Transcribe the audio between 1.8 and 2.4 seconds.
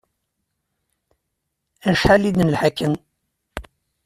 Acḥal i